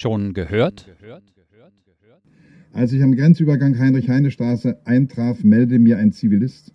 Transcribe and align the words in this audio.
Schon 0.00 0.32
gehört? 0.32 0.88
Als 2.72 2.90
ich 2.94 3.02
am 3.02 3.14
Grenzübergang 3.14 3.78
Heinrich-Heine-Straße 3.78 4.78
eintraf, 4.86 5.44
meldete 5.44 5.78
mir 5.78 5.98
ein 5.98 6.12
Zivilist, 6.12 6.72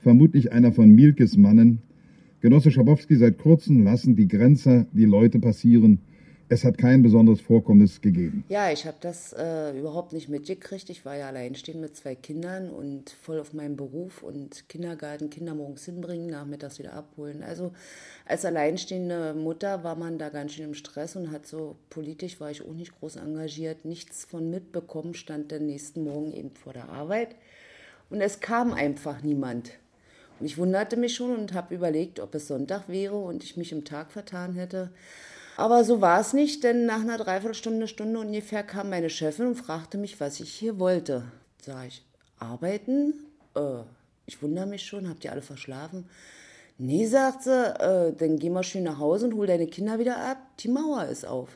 vermutlich 0.00 0.50
einer 0.50 0.72
von 0.72 0.90
Mielkes 0.90 1.36
Mannen, 1.36 1.82
Genosse 2.40 2.72
Schabowski, 2.72 3.14
seit 3.14 3.38
kurzem 3.38 3.84
lassen 3.84 4.16
die 4.16 4.26
Grenzer 4.26 4.88
die 4.92 5.04
Leute 5.04 5.38
passieren. 5.38 6.00
Es 6.54 6.62
hat 6.62 6.78
kein 6.78 7.02
besonderes 7.02 7.40
Vorkommnis 7.40 8.00
gegeben. 8.00 8.44
Ja, 8.48 8.70
ich 8.70 8.86
habe 8.86 8.96
das 9.00 9.32
äh, 9.32 9.76
überhaupt 9.76 10.12
nicht 10.12 10.28
mitgekriegt. 10.28 10.88
Ich 10.88 11.04
war 11.04 11.16
ja 11.16 11.26
alleinstehend 11.26 11.80
mit 11.80 11.96
zwei 11.96 12.14
Kindern 12.14 12.70
und 12.70 13.10
voll 13.10 13.40
auf 13.40 13.54
meinen 13.54 13.74
Beruf 13.76 14.22
und 14.22 14.68
Kindergarten, 14.68 15.30
Kinder 15.30 15.56
morgens 15.56 15.84
hinbringen, 15.84 16.28
nachmittags 16.28 16.78
wieder 16.78 16.92
abholen. 16.92 17.42
Also 17.42 17.72
als 18.24 18.44
alleinstehende 18.44 19.34
Mutter 19.34 19.82
war 19.82 19.96
man 19.96 20.16
da 20.16 20.28
ganz 20.28 20.52
schön 20.52 20.66
im 20.66 20.74
Stress 20.74 21.16
und 21.16 21.32
hat 21.32 21.44
so 21.44 21.74
politisch 21.90 22.38
war 22.38 22.52
ich 22.52 22.62
auch 22.62 22.72
nicht 22.72 23.00
groß 23.00 23.16
engagiert, 23.16 23.84
nichts 23.84 24.24
von 24.24 24.48
mitbekommen, 24.48 25.14
stand 25.14 25.50
den 25.50 25.66
nächsten 25.66 26.04
Morgen 26.04 26.32
eben 26.32 26.52
vor 26.52 26.72
der 26.72 26.88
Arbeit 26.88 27.34
und 28.10 28.20
es 28.20 28.38
kam 28.38 28.72
einfach 28.72 29.22
niemand. 29.22 29.72
Und 30.38 30.46
ich 30.46 30.56
wunderte 30.56 30.96
mich 30.96 31.16
schon 31.16 31.34
und 31.36 31.52
habe 31.52 31.74
überlegt, 31.74 32.20
ob 32.20 32.32
es 32.36 32.46
Sonntag 32.46 32.88
wäre 32.88 33.16
und 33.16 33.42
ich 33.42 33.56
mich 33.56 33.72
im 33.72 33.84
Tag 33.84 34.12
vertan 34.12 34.54
hätte. 34.54 34.90
Aber 35.56 35.84
so 35.84 36.00
war 36.00 36.20
es 36.20 36.32
nicht, 36.32 36.64
denn 36.64 36.86
nach 36.86 37.00
einer 37.00 37.16
Dreiviertelstunde, 37.16 37.86
Stunde 37.86 38.18
ungefähr 38.18 38.64
kam 38.64 38.90
meine 38.90 39.10
Chefin 39.10 39.46
und 39.46 39.54
fragte 39.54 39.98
mich, 39.98 40.18
was 40.20 40.40
ich 40.40 40.52
hier 40.52 40.78
wollte. 40.80 41.24
Sag 41.62 41.86
ich, 41.86 42.04
arbeiten? 42.38 43.14
Äh, 43.54 43.82
ich 44.26 44.42
wundere 44.42 44.66
mich 44.66 44.84
schon, 44.84 45.08
habt 45.08 45.24
ihr 45.24 45.32
alle 45.32 45.42
verschlafen? 45.42 46.08
Nee, 46.76 47.06
sagt 47.06 47.44
sie, 47.44 47.50
äh, 47.50 48.12
dann 48.12 48.38
geh 48.38 48.50
mal 48.50 48.64
schön 48.64 48.82
nach 48.82 48.98
Hause 48.98 49.26
und 49.26 49.34
hol 49.34 49.46
deine 49.46 49.68
Kinder 49.68 50.00
wieder 50.00 50.18
ab. 50.18 50.38
Die 50.58 50.68
Mauer 50.68 51.04
ist 51.04 51.24
auf. 51.24 51.48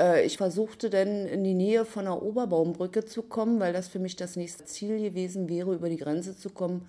Äh, 0.00 0.24
ich 0.24 0.38
versuchte 0.38 0.88
dann 0.88 1.26
in 1.26 1.44
die 1.44 1.52
Nähe 1.52 1.84
von 1.84 2.06
der 2.06 2.22
Oberbaumbrücke 2.22 3.04
zu 3.04 3.22
kommen, 3.22 3.60
weil 3.60 3.74
das 3.74 3.88
für 3.88 3.98
mich 3.98 4.16
das 4.16 4.36
nächste 4.36 4.64
Ziel 4.64 4.98
gewesen 4.98 5.48
wäre, 5.50 5.74
über 5.74 5.90
die 5.90 5.98
Grenze 5.98 6.38
zu 6.38 6.48
kommen. 6.48 6.88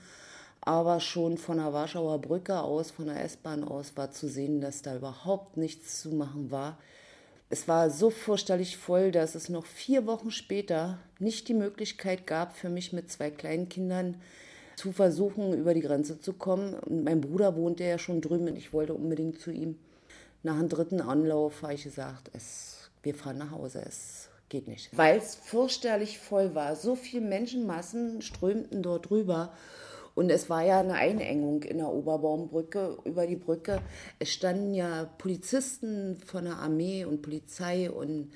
Aber 0.67 0.99
schon 0.99 1.37
von 1.37 1.59
der 1.59 1.71
Warschauer 1.71 2.19
Brücke 2.19 2.59
aus, 2.59 2.91
von 2.91 3.05
der 3.05 3.23
S-Bahn 3.23 3.63
aus, 3.63 3.95
war 3.95 4.11
zu 4.11 4.27
sehen, 4.27 4.59
dass 4.59 4.81
da 4.81 4.97
überhaupt 4.97 5.55
nichts 5.55 6.01
zu 6.01 6.09
machen 6.09 6.51
war. 6.51 6.77
Es 7.49 7.69
war 7.69 7.89
so 7.89 8.09
furchterlich 8.09 8.75
voll, 8.75 9.13
dass 9.13 9.35
es 9.35 9.47
noch 9.47 9.65
vier 9.65 10.05
Wochen 10.05 10.29
später 10.29 10.99
nicht 11.19 11.47
die 11.47 11.53
Möglichkeit 11.53 12.27
gab, 12.27 12.57
für 12.57 12.67
mich 12.67 12.91
mit 12.91 13.09
zwei 13.09 13.31
kleinen 13.31 13.69
Kindern 13.69 14.15
zu 14.75 14.91
versuchen, 14.91 15.53
über 15.53 15.73
die 15.73 15.79
Grenze 15.79 16.19
zu 16.19 16.33
kommen. 16.33 16.75
Mein 16.89 17.21
Bruder 17.21 17.55
wohnte 17.55 17.85
ja 17.85 17.97
schon 17.97 18.19
drüben 18.19 18.49
und 18.49 18.57
ich 18.57 18.73
wollte 18.73 18.93
unbedingt 18.93 19.39
zu 19.39 19.51
ihm. 19.51 19.79
Nach 20.43 20.57
dem 20.57 20.67
dritten 20.67 20.99
Anlauf 20.99 21.61
habe 21.61 21.75
ich 21.75 21.85
gesagt, 21.85 22.29
es, 22.33 22.89
wir 23.03 23.15
fahren 23.15 23.37
nach 23.37 23.51
Hause, 23.51 23.85
es 23.87 24.27
geht 24.49 24.67
nicht. 24.67 24.89
Weil 24.97 25.19
es 25.19 25.35
furchterlich 25.35 26.19
voll 26.19 26.55
war. 26.55 26.75
So 26.75 26.97
viele 26.97 27.25
Menschenmassen 27.25 28.21
strömten 28.21 28.83
dort 28.83 29.09
rüber. 29.11 29.53
Und 30.17 30.31
es 30.31 30.49
war 30.49 30.63
ja 30.63 30.79
eine 30.79 30.95
Einengung 30.95 31.61
in 31.61 31.77
der 31.77 31.93
Oberbaumbrücke 31.93 32.97
über 33.03 33.27
die 33.27 33.35
Brücke. 33.35 33.83
Es 34.17 34.31
standen 34.31 34.73
ja 34.73 35.05
Polizisten 35.19 36.17
von 36.25 36.45
der 36.45 36.57
Armee 36.57 37.05
und 37.05 37.21
Polizei 37.21 37.91
und 37.91 38.31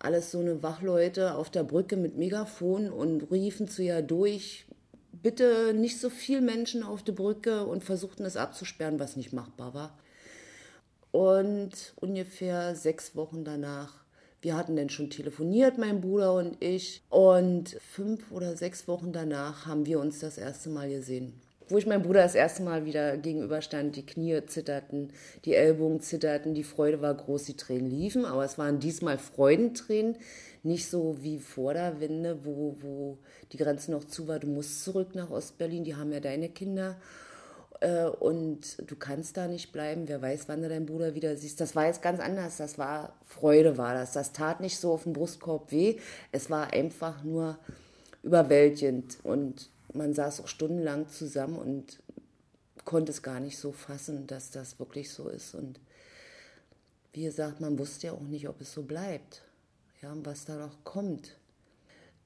alles 0.00 0.32
so 0.32 0.40
eine 0.40 0.64
Wachleute 0.64 1.36
auf 1.36 1.48
der 1.48 1.62
Brücke 1.62 1.96
mit 1.96 2.16
Megafon 2.16 2.90
und 2.90 3.30
riefen 3.30 3.68
zu 3.68 3.84
ihr 3.84 4.02
durch, 4.02 4.66
bitte 5.12 5.72
nicht 5.74 6.00
so 6.00 6.10
viel 6.10 6.40
Menschen 6.40 6.82
auf 6.82 7.04
der 7.04 7.12
Brücke 7.12 7.66
und 7.66 7.84
versuchten 7.84 8.24
es 8.24 8.36
abzusperren, 8.36 8.98
was 8.98 9.14
nicht 9.14 9.32
machbar 9.32 9.74
war. 9.74 9.98
Und 11.12 11.92
ungefähr 12.00 12.74
sechs 12.74 13.14
Wochen 13.14 13.44
danach 13.44 14.01
wir 14.42 14.56
hatten 14.56 14.74
dann 14.76 14.90
schon 14.90 15.08
telefoniert, 15.08 15.78
mein 15.78 16.00
Bruder 16.00 16.34
und 16.34 16.62
ich. 16.62 17.02
Und 17.08 17.76
fünf 17.92 18.32
oder 18.32 18.56
sechs 18.56 18.88
Wochen 18.88 19.12
danach 19.12 19.66
haben 19.66 19.86
wir 19.86 20.00
uns 20.00 20.18
das 20.18 20.36
erste 20.36 20.68
Mal 20.68 20.90
gesehen. 20.90 21.32
Wo 21.68 21.78
ich 21.78 21.86
meinem 21.86 22.02
Bruder 22.02 22.22
das 22.22 22.34
erste 22.34 22.64
Mal 22.64 22.84
wieder 22.84 23.16
gegenüberstand, 23.16 23.94
die 23.94 24.04
Knie 24.04 24.44
zitterten, 24.44 25.12
die 25.44 25.54
Ellbogen 25.54 26.00
zitterten, 26.00 26.54
die 26.54 26.64
Freude 26.64 27.00
war 27.00 27.14
groß, 27.14 27.44
die 27.44 27.56
Tränen 27.56 27.88
liefen. 27.88 28.24
Aber 28.24 28.44
es 28.44 28.58
waren 28.58 28.80
diesmal 28.80 29.16
Freudentränen, 29.16 30.16
nicht 30.64 30.88
so 30.88 31.22
wie 31.22 31.38
vor 31.38 31.72
der 31.74 32.00
Wende, 32.00 32.44
wo, 32.44 32.76
wo 32.80 33.18
die 33.52 33.58
Grenze 33.58 33.92
noch 33.92 34.04
zu 34.04 34.26
war. 34.26 34.40
Du 34.40 34.48
musst 34.48 34.84
zurück 34.84 35.14
nach 35.14 35.30
Ostberlin, 35.30 35.84
die 35.84 35.94
haben 35.94 36.12
ja 36.12 36.20
deine 36.20 36.48
Kinder 36.48 36.96
äh, 37.82 38.06
und 38.06 38.88
du 38.88 38.96
kannst 38.96 39.36
da 39.36 39.48
nicht 39.48 39.72
bleiben. 39.72 40.06
Wer 40.06 40.22
weiß, 40.22 40.48
wann 40.48 40.62
du 40.62 40.68
deinen 40.68 40.86
Bruder 40.86 41.14
wieder 41.14 41.36
siehst. 41.36 41.60
Das 41.60 41.74
war 41.74 41.86
jetzt 41.86 42.00
ganz 42.00 42.20
anders. 42.20 42.56
Das 42.56 42.78
war 42.78 43.14
Freude, 43.26 43.76
war 43.76 43.94
das. 43.94 44.12
Das 44.12 44.32
tat 44.32 44.60
nicht 44.60 44.78
so 44.78 44.92
auf 44.92 45.02
dem 45.02 45.12
Brustkorb 45.12 45.72
weh. 45.72 45.98
Es 46.30 46.48
war 46.48 46.72
einfach 46.72 47.24
nur 47.24 47.58
überwältigend. 48.22 49.18
Und 49.24 49.68
man 49.92 50.14
saß 50.14 50.40
auch 50.40 50.48
stundenlang 50.48 51.08
zusammen 51.08 51.56
und 51.56 52.00
konnte 52.84 53.10
es 53.10 53.22
gar 53.22 53.40
nicht 53.40 53.58
so 53.58 53.72
fassen, 53.72 54.26
dass 54.26 54.50
das 54.50 54.78
wirklich 54.78 55.10
so 55.10 55.28
ist. 55.28 55.54
Und 55.54 55.80
wie 57.12 57.24
gesagt, 57.24 57.60
man 57.60 57.78
wusste 57.78 58.08
ja 58.08 58.12
auch 58.12 58.20
nicht, 58.20 58.48
ob 58.48 58.60
es 58.60 58.72
so 58.72 58.82
bleibt. 58.82 59.42
Ja, 60.00 60.14
was 60.22 60.44
da 60.44 60.56
noch 60.56 60.84
kommt 60.84 61.36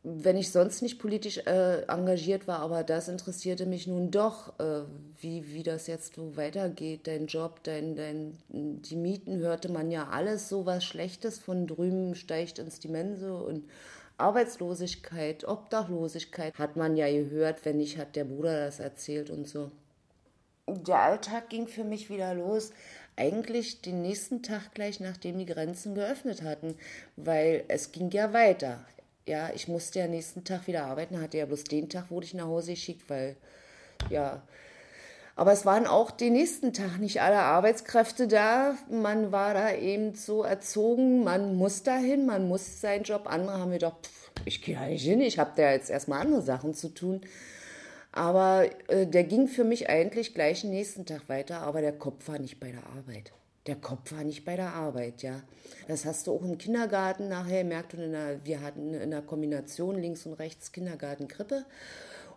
wenn 0.08 0.36
ich 0.36 0.52
sonst 0.52 0.82
nicht 0.82 1.00
politisch 1.00 1.38
äh, 1.38 1.82
engagiert 1.88 2.46
war, 2.46 2.60
aber 2.60 2.84
das 2.84 3.08
interessierte 3.08 3.66
mich 3.66 3.88
nun 3.88 4.12
doch, 4.12 4.56
äh, 4.60 4.82
wie, 5.20 5.52
wie 5.52 5.64
das 5.64 5.88
jetzt 5.88 6.14
so 6.14 6.36
weitergeht, 6.36 7.08
dein 7.08 7.26
Job, 7.26 7.64
dein, 7.64 7.96
dein, 7.96 8.38
die 8.48 8.94
Mieten 8.94 9.38
hörte 9.38 9.68
man 9.68 9.90
ja 9.90 10.06
alles 10.06 10.48
so 10.48 10.64
was 10.64 10.84
Schlechtes 10.84 11.40
von 11.40 11.66
drüben 11.66 12.14
steigt 12.14 12.60
ins 12.60 12.78
die 12.78 12.86
Mense 12.86 13.34
und 13.34 13.68
Arbeitslosigkeit, 14.16 15.44
Obdachlosigkeit 15.44 16.56
hat 16.56 16.76
man 16.76 16.96
ja 16.96 17.10
gehört, 17.10 17.64
wenn 17.64 17.78
nicht, 17.78 17.98
hat 17.98 18.14
der 18.14 18.26
Bruder 18.26 18.64
das 18.64 18.78
erzählt 18.78 19.28
und 19.28 19.48
so. 19.48 19.72
Der 20.68 21.00
Alltag 21.00 21.50
ging 21.50 21.66
für 21.66 21.84
mich 21.84 22.10
wieder 22.10 22.32
los, 22.32 22.70
eigentlich 23.16 23.80
den 23.80 24.02
nächsten 24.02 24.44
Tag 24.44 24.72
gleich, 24.72 25.00
nachdem 25.00 25.36
die 25.38 25.46
Grenzen 25.46 25.96
geöffnet 25.96 26.42
hatten, 26.42 26.76
weil 27.16 27.64
es 27.66 27.90
ging 27.90 28.12
ja 28.12 28.32
weiter 28.32 28.84
ja, 29.26 29.50
ich 29.54 29.68
musste 29.68 29.98
ja 29.98 30.06
nächsten 30.06 30.44
Tag 30.44 30.66
wieder 30.66 30.84
arbeiten, 30.86 31.20
hatte 31.20 31.38
ja 31.38 31.46
bloß 31.46 31.64
den 31.64 31.88
Tag, 31.88 32.10
wurde 32.10 32.26
ich 32.26 32.34
nach 32.34 32.46
Hause 32.46 32.72
geschickt, 32.72 33.08
weil, 33.10 33.36
ja. 34.08 34.42
Aber 35.34 35.52
es 35.52 35.66
waren 35.66 35.86
auch 35.86 36.10
den 36.10 36.32
nächsten 36.32 36.72
Tag 36.72 36.98
nicht 36.98 37.20
alle 37.20 37.40
Arbeitskräfte 37.40 38.26
da. 38.26 38.74
Man 38.88 39.32
war 39.32 39.52
da 39.52 39.74
eben 39.74 40.14
so 40.14 40.42
erzogen, 40.42 41.24
man 41.24 41.56
muss 41.56 41.82
dahin, 41.82 42.24
man 42.24 42.48
muss 42.48 42.80
seinen 42.80 43.02
Job. 43.02 43.26
Andere 43.26 43.58
haben 43.58 43.72
gedacht, 43.72 43.96
pff, 44.06 44.30
ich 44.46 44.62
gehe 44.62 44.76
da 44.76 44.86
nicht 44.86 45.04
hin, 45.04 45.20
ich 45.20 45.38
habe 45.38 45.52
da 45.54 45.72
jetzt 45.72 45.90
erstmal 45.90 46.22
andere 46.22 46.40
Sachen 46.40 46.72
zu 46.72 46.88
tun. 46.88 47.20
Aber 48.12 48.64
äh, 48.88 49.06
der 49.06 49.24
ging 49.24 49.46
für 49.46 49.64
mich 49.64 49.90
eigentlich 49.90 50.32
gleich 50.32 50.62
den 50.62 50.70
nächsten 50.70 51.04
Tag 51.04 51.28
weiter, 51.28 51.60
aber 51.60 51.82
der 51.82 51.92
Kopf 51.92 52.28
war 52.28 52.38
nicht 52.38 52.58
bei 52.58 52.70
der 52.70 52.86
Arbeit 52.96 53.32
der 53.66 53.76
Kopf 53.76 54.12
war 54.12 54.24
nicht 54.24 54.44
bei 54.44 54.56
der 54.56 54.72
Arbeit, 54.72 55.22
ja. 55.22 55.42
Das 55.88 56.04
hast 56.04 56.26
du 56.26 56.32
auch 56.34 56.42
im 56.42 56.58
Kindergarten 56.58 57.28
nachher 57.28 57.62
gemerkt 57.62 57.94
und 57.94 58.12
der, 58.12 58.44
wir 58.44 58.60
hatten 58.60 58.94
in 58.94 59.10
der 59.10 59.22
Kombination 59.22 60.00
links 60.00 60.26
und 60.26 60.34
rechts 60.34 60.72
Kindergarten, 60.72 61.28
Krippe 61.28 61.64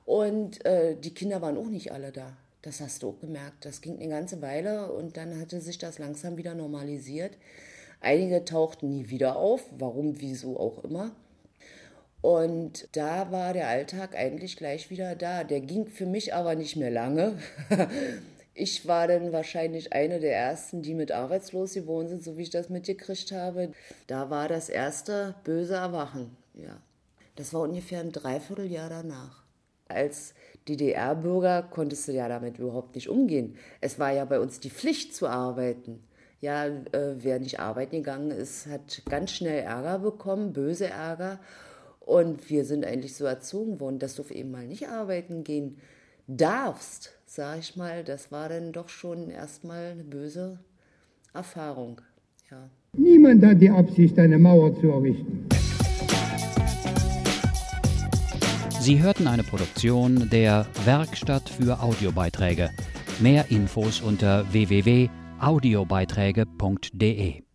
und 0.06 0.66
äh, 0.66 0.96
die 0.96 1.14
Kinder 1.14 1.42
waren 1.42 1.58
auch 1.58 1.70
nicht 1.70 1.92
alle 1.92 2.12
da. 2.12 2.36
Das 2.62 2.82
hast 2.82 3.04
du 3.04 3.10
auch 3.10 3.20
gemerkt. 3.20 3.64
Das 3.64 3.82
ging 3.82 4.00
eine 4.00 4.10
ganze 4.10 4.42
Weile 4.42 4.92
und 4.92 5.16
dann 5.18 5.40
hatte 5.40 5.62
sich 5.62 5.78
das 5.78 5.98
langsam 5.98 6.36
wieder 6.36 6.56
normalisiert. 6.56 7.38
Einige 8.02 8.44
tauchten 8.44 8.90
nie 8.90 9.10
wieder 9.10 9.38
auf, 9.38 9.62
warum, 9.78 10.20
wieso 10.20 10.60
auch 10.60 10.84
immer. 10.84 11.12
Und 12.22 12.90
da 12.98 13.32
war 13.32 13.54
der 13.54 13.68
Alltag 13.68 14.16
eigentlich 14.16 14.58
gleich 14.58 14.90
wieder 14.90 15.16
da. 15.16 15.44
Der 15.44 15.62
ging 15.62 15.88
für 15.88 16.06
mich 16.06 16.34
aber 16.34 16.56
nicht 16.56 16.75
mehr 16.75 16.92
lange. 16.92 17.38
Ich 18.54 18.88
war 18.88 19.07
dann 19.07 19.31
wahrscheinlich 19.31 19.94
eine 19.94 20.19
der 20.19 20.36
ersten, 20.36 20.81
die 20.81 20.94
mit 20.94 21.12
arbeitslos 21.12 21.74
geworden 21.74 22.10
sind, 22.10 22.24
so 22.24 22.38
wie 22.38 22.44
ich 22.44 22.50
das 22.50 22.69
mitgekriegt 22.69 23.31
habe. 23.31 23.72
Da 24.07 24.30
war 24.30 24.48
das 24.48 24.69
erste 24.69 25.36
böse 25.44 25.75
Erwachen. 25.75 26.36
Ja. 26.56 26.81
Das 27.36 27.54
war 27.54 27.62
ungefähr 27.62 28.01
ein 28.01 28.12
Dreivierteljahr 28.12 28.90
danach. 28.90 29.44
Als 29.88 30.34
DDR-Bürger 30.68 31.63
konntest 31.63 32.07
du 32.07 32.12
ja 32.12 32.28
damit 32.28 32.60
überhaupt 32.60 32.96
nicht 32.96 33.10
umgehen. 33.10 33.56
Es 33.81 33.98
war 33.98 34.12
ja 34.12 34.25
bei 34.25 34.40
uns 34.40 34.60
die 34.60 34.69
Pflicht 34.69 35.16
zu 35.16 35.28
arbeiten. 35.28 36.04
Ja, 36.42 36.66
äh, 36.68 37.16
wer 37.18 37.40
nicht 37.40 37.60
arbeiten 37.60 37.98
gegangen 37.98 38.31
ist, 38.31 38.68
hat 38.68 39.01
ganz 39.10 39.31
schnell 39.31 39.63
Ärger 39.63 40.00
bekommen, 40.00 40.54
böse 40.54 40.88
Ärger. 40.88 41.40
Und 42.00 42.50
wir 42.50 42.66
sind 42.66 42.86
eigentlich 42.86 43.16
so 43.16 43.25
erzogen 43.25 43.80
worden, 43.80 44.00
dass 44.00 44.16
du 44.16 44.24
eben 44.31 44.51
mal 44.51 44.66
nicht 44.66 44.88
arbeiten 44.88 45.44
gehen 45.44 45.80
darfst, 46.30 47.12
sag 47.26 47.60
ich 47.60 47.76
mal, 47.76 48.04
das 48.04 48.31
war 48.31 48.50
dann 48.50 48.72
doch 48.72 48.90
schon 48.90 49.30
erstmal 49.30 49.92
eine 49.92 50.04
böse 50.04 50.60
Erfahrung. 51.34 52.02
Ja. 52.52 52.70
Niemand 52.94 53.44
hat 53.46 53.62
die 53.62 53.70
Absicht, 53.70 54.18
eine 54.20 54.38
Mauer 54.38 54.80
zu 54.80 54.90
errichten. 54.90 55.48
Sie 58.80 59.02
hörten 59.02 59.28
eine 59.28 59.44
Produktion 59.44 60.30
der 60.30 60.68
Werkstatt 60.86 61.50
für 61.50 61.81
Audiobeiträge. 61.81 62.70
Mehr 63.20 63.52
Infos 63.52 64.02
unter 64.02 64.52
www.audiobeiträge.de 64.52 67.49